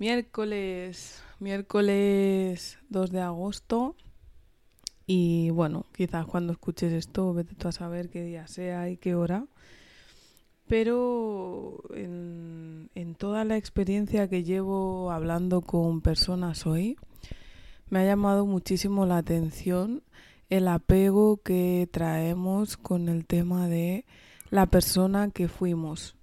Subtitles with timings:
[0.00, 3.96] Miércoles, miércoles 2 de agosto.
[5.06, 9.14] Y bueno, quizás cuando escuches esto, vete tú a saber qué día sea y qué
[9.14, 9.44] hora.
[10.66, 16.96] Pero en, en toda la experiencia que llevo hablando con personas hoy,
[17.90, 20.02] me ha llamado muchísimo la atención
[20.48, 24.06] el apego que traemos con el tema de
[24.48, 26.16] la persona que fuimos.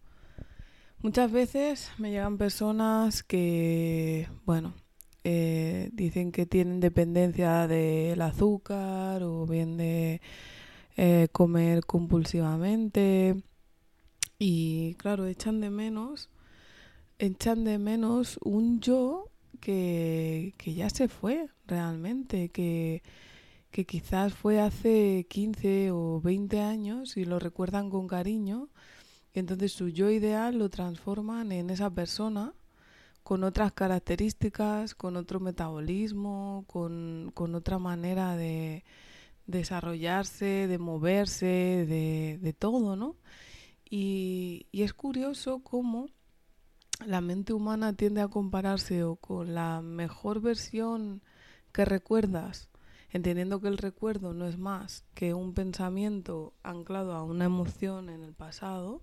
[1.01, 4.73] Muchas veces me llegan personas que, bueno,
[5.23, 10.21] eh, dicen que tienen dependencia del azúcar o bien de
[10.97, 13.35] eh, comer compulsivamente
[14.39, 16.29] y claro, echan de menos,
[17.19, 23.03] echan de menos un yo que, que ya se fue realmente, que,
[23.69, 28.69] que quizás fue hace 15 o 20 años y lo recuerdan con cariño
[29.39, 32.53] entonces su yo ideal lo transforman en esa persona
[33.23, 38.85] con otras características, con otro metabolismo, con, otra manera de
[39.45, 43.17] desarrollarse, de moverse, de, todo, ¿no?
[43.89, 46.07] Y, y, es curioso cómo
[47.05, 51.21] la mente humana tiende a compararse o con la mejor versión
[51.73, 52.69] que recuerdas
[53.11, 58.23] entendiendo que el recuerdo no es más que un pensamiento anclado a una emoción en
[58.23, 59.01] el pasado,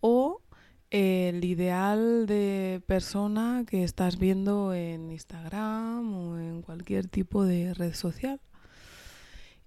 [0.00, 0.42] o
[0.90, 7.94] el ideal de persona que estás viendo en Instagram o en cualquier tipo de red
[7.94, 8.40] social.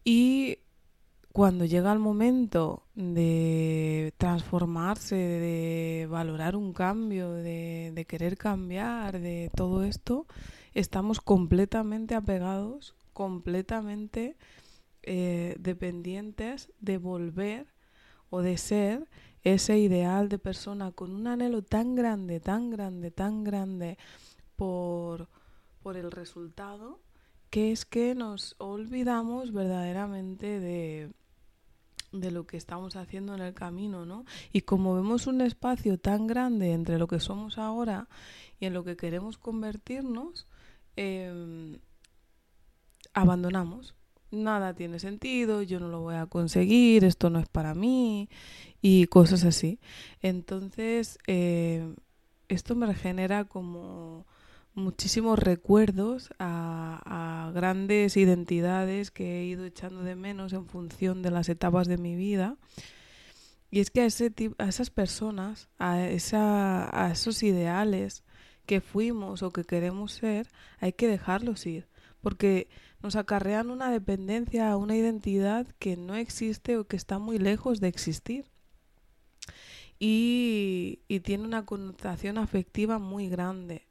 [0.03, 0.57] Y
[1.31, 9.83] cuando llega el momento de transformarse, de valorar un cambio, de, querer cambiar, de todo
[9.83, 10.25] esto,
[10.73, 14.37] estamos completamente apegados completamente
[15.03, 17.67] eh, dependientes de volver
[18.29, 19.07] o de ser
[19.43, 23.97] ese ideal de persona con un anhelo tan grande, tan grande, tan grande
[24.55, 25.27] por,
[25.81, 26.99] por el resultado,
[27.49, 31.11] que es que nos olvidamos verdaderamente de,
[32.11, 34.25] de lo que estamos haciendo en el camino, ¿no?
[34.53, 38.07] Y como vemos un espacio tan grande entre lo que somos ahora
[38.59, 40.47] y en lo que queremos convertirnos,
[40.95, 41.79] eh,
[43.13, 43.95] abandonamos.
[44.31, 48.29] Nada tiene sentido, yo no lo voy a conseguir, esto no es para mí
[48.81, 49.79] y cosas así.
[50.21, 51.93] Entonces, eh,
[52.47, 54.25] esto me genera como
[54.73, 61.49] muchísimos recuerdos a, grandes identidades que he ido echando de menos en función de las
[61.49, 62.55] etapas de mi vida.
[63.69, 68.23] Y es que a, ese a esas personas, a, esa, a esos ideales
[68.65, 70.47] que fuimos o que queremos ser,
[70.79, 71.87] hay que dejarlos ir.
[72.21, 72.69] Porque
[73.03, 77.79] nos acarrean una dependencia a una identidad que no existe o que está muy lejos
[77.79, 78.45] de existir.
[79.99, 83.87] Y, tiene una connotación afectiva muy grande.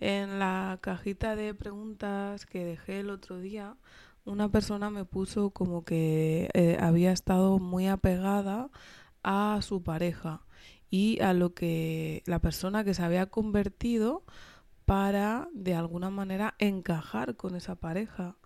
[0.00, 3.76] En la cajita de preguntas que dejé el otro día,
[4.24, 8.70] una persona me puso como que eh, había estado muy apegada
[9.24, 10.42] a su pareja
[10.90, 14.24] y a lo que la persona que se había convertido
[14.84, 18.36] para de alguna manera encajar con esa pareja.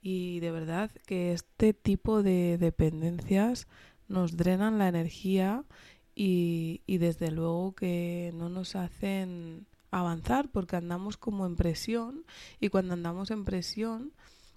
[0.00, 3.66] Y de verdad que este tipo de dependencias
[4.08, 5.64] nos drenan la energía
[6.14, 12.24] y, y desde luego que no nos hacen avanzar porque andamos como en presión
[12.60, 14.12] y cuando andamos en presión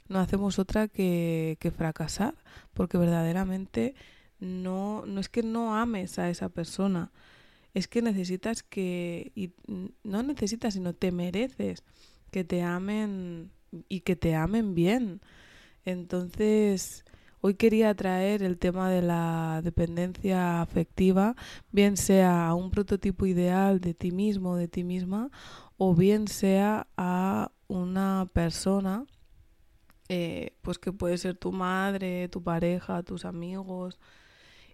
[0.10, 2.36] no hacemos otra que, que fracasar
[2.74, 3.96] porque verdaderamente
[4.42, 7.12] no, no es que no ames a esa persona,
[7.74, 9.54] es que necesitas que, y
[10.04, 11.84] no necesitas, sino te mereces
[12.32, 13.52] que te amen
[13.90, 15.22] y que te amen bien.
[15.86, 17.06] Entonces,
[17.42, 21.36] hoy quería traer el tema de la dependencia afectiva,
[21.72, 25.30] bien sea a un prototipo ideal de ti mismo, de ti misma,
[25.78, 29.06] o bien sea a una persona,
[30.10, 34.00] eh, pues que puede ser tu madre, tu pareja, tus amigos.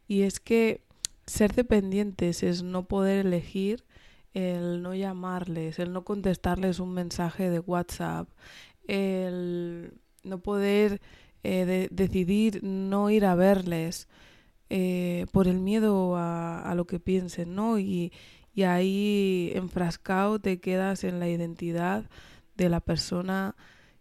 [0.08, 0.82] Y es que
[1.28, 3.86] ser dependientes es no poder elegir
[4.34, 8.30] el no llamarles, el no contestarles un mensaje de WhatsApp,
[8.88, 9.94] el
[10.24, 11.02] no poder
[11.44, 14.08] eh, decidir no ir a verles
[14.70, 17.80] eh, por el miedo a, lo que piensen, ¿no?
[17.80, 18.12] Y,
[18.54, 22.10] y ahí enfrascado te quedas en la identidad
[22.56, 23.56] de la persona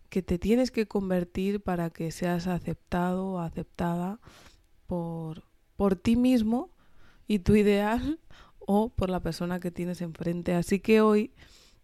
[0.08, 4.20] que te tienes que convertir para que seas aceptado o aceptada
[4.86, 5.44] por,
[5.76, 6.70] por ti mismo
[7.28, 8.20] y tu ideal
[8.58, 10.54] o por la persona que tienes enfrente.
[10.54, 11.32] Así que hoy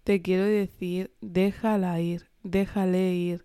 [0.05, 3.45] te quiero decir, déjala ir, déjale ir.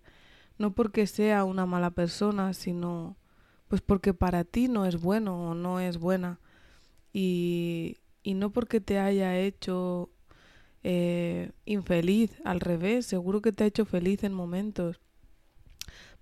[0.58, 3.16] No porque sea una mala persona, sino
[3.68, 6.40] pues porque para ti no es bueno o no es buena.
[7.12, 10.10] Y, y no porque te haya hecho
[10.82, 15.00] eh, infeliz, al revés, seguro que te ha hecho feliz en momentos.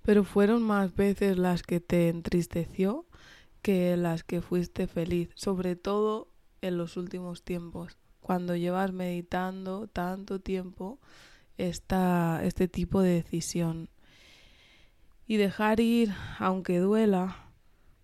[0.02, 3.06] Pero fueron más veces las que te entristeció
[3.62, 6.28] que las que fuiste feliz, sobre todo
[6.62, 11.00] en los últimos tiempos, cuando llevas meditando tanto tiempo
[11.58, 13.88] esta, este tipo de decisión.
[15.26, 17.36] Y dejar ir, aunque duela,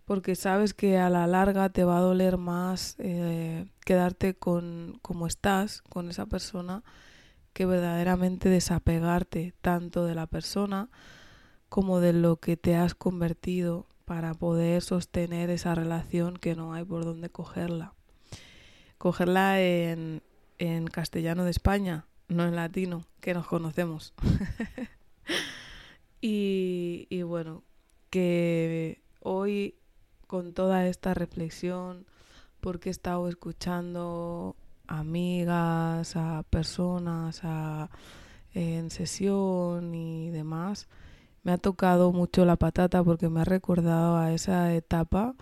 [0.04, 5.26] porque sabes que a la larga te va a doler más eh, quedarte con como
[5.26, 6.82] estás, con esa persona,
[7.52, 10.90] que verdaderamente desapegarte tanto de la persona
[11.68, 16.84] como de lo que te has convertido para poder sostener esa relación que no hay
[16.84, 17.94] por dónde cogerla.
[18.98, 20.22] Cogerla en,
[20.58, 24.14] en castellano de España, no en latino, que nos conocemos.
[26.20, 27.64] y, y bueno,
[28.10, 29.76] que hoy
[30.26, 32.06] con toda esta reflexión,
[32.60, 34.56] porque he estado escuchando
[34.86, 37.90] amigas, a personas, a,
[38.54, 40.88] en sesión y demás,
[41.42, 45.34] me ha tocado mucho la patata porque me ha recordado a esa etapa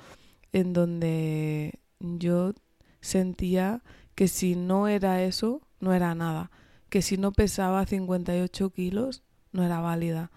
[0.52, 2.52] en donde yo
[3.00, 3.82] sentía
[4.14, 6.50] que si no era eso, no era nada,
[6.90, 9.22] que si no pesaba 58 kilos,
[9.52, 10.30] no era válida,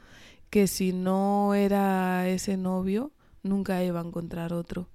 [0.49, 3.11] que si no era ese novio,
[3.41, 4.87] nunca iba a encontrar otro.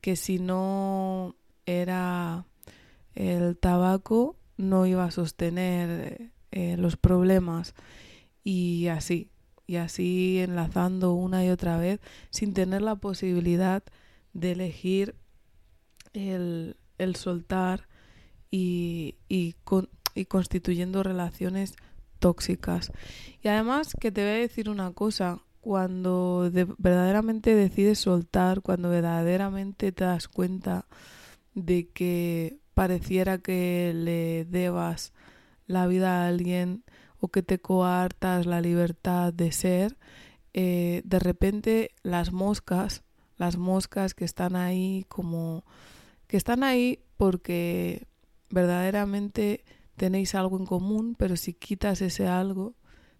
[0.00, 2.46] Que si no era
[3.14, 7.74] el tabaco, no iba a sostener eh, los problemas.
[8.42, 9.30] Y así,
[9.66, 12.00] y así enlazando una y otra vez,
[12.30, 13.82] sin tener la posibilidad
[14.32, 15.14] de elegir
[16.12, 17.88] el, el soltar
[18.50, 19.54] y, y,
[20.16, 21.74] y constituyendo relaciones
[22.18, 22.90] tóxicas.
[23.42, 29.92] Y además que te voy a decir una cosa, cuando verdaderamente decides soltar, cuando verdaderamente
[29.92, 30.86] te das cuenta
[31.54, 35.12] de que pareciera que le debas
[35.66, 36.84] la vida a alguien
[37.18, 39.96] o que te coartas la libertad de ser,
[40.54, 43.02] eh, de repente las moscas,
[43.36, 45.64] las moscas que están ahí como
[46.28, 48.06] que están ahí porque
[48.50, 49.64] verdaderamente
[49.96, 52.74] tenéis algo en común, pero si quitas ese algo,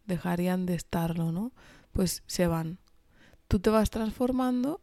[0.07, 1.53] dejarían de estarlo, ¿no?
[1.97, 2.79] pues se van.
[3.49, 4.83] Tú te vas transformando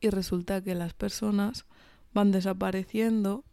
[0.00, 1.64] y resulta que las personas
[2.12, 3.44] van desapareciendo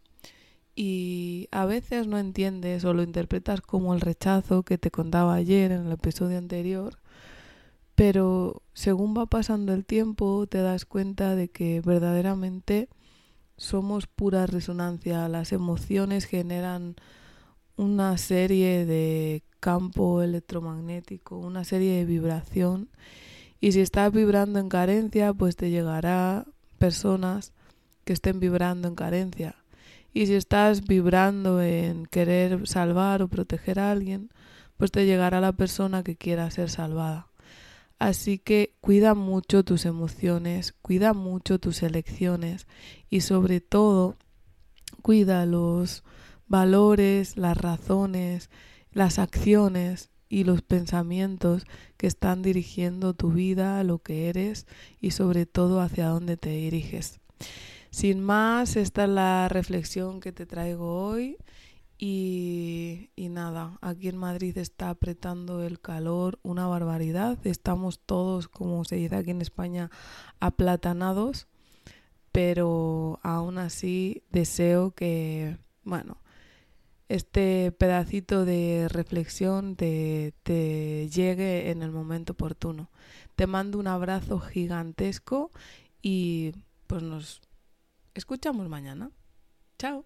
[0.74, 5.70] y a veces no entiendes o lo interpretas como el rechazo que te contaba ayer
[5.70, 6.98] en el episodio anterior,
[7.94, 12.88] pero según va pasando el tiempo te das cuenta de que verdaderamente
[13.56, 16.96] somos pura resonancia, las emociones generan
[17.78, 22.90] una serie de campo electromagnético, una serie de vibración.
[23.60, 26.44] Y si estás vibrando en carencia, pues te llegará
[26.78, 27.52] personas
[28.04, 29.56] que estén vibrando en carencia.
[30.12, 34.30] Y si estás vibrando en querer salvar o proteger a alguien,
[34.76, 37.28] pues te llegará la persona que quiera ser salvada.
[38.00, 42.66] Así que cuida mucho tus emociones, cuida mucho tus elecciones
[43.08, 44.16] y sobre todo
[45.02, 46.02] cuida los
[46.48, 48.50] valores, las razones,
[48.92, 51.64] las acciones y los pensamientos
[51.96, 54.66] que están dirigiendo tu vida, lo que eres
[55.00, 57.20] y sobre todo hacia dónde te diriges.
[57.90, 61.36] Sin más, esta es la reflexión que te traigo hoy
[61.96, 67.38] y, y, nada, aquí en Madrid está apretando el calor una barbaridad.
[67.44, 69.90] Estamos todos, como se dice aquí en España,
[70.38, 71.48] aplatanados,
[72.30, 76.18] pero aún así deseo que, bueno,
[77.08, 80.34] este pedacito de reflexión te,
[81.12, 82.90] llegue en el momento oportuno.
[83.36, 85.50] Te mando un abrazo gigantesco
[86.02, 86.52] y
[86.86, 87.40] pues nos
[88.14, 89.10] escuchamos mañana.
[89.78, 90.04] Chao.